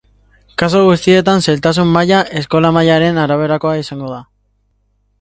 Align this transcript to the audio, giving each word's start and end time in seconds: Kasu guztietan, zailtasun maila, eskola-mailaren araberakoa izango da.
Kasu 0.61 0.79
guztietan, 0.87 1.43
zailtasun 1.49 1.93
maila, 1.97 2.23
eskola-mailaren 2.41 3.23
araberakoa 3.27 3.79
izango 3.85 4.15
da. 4.19 4.23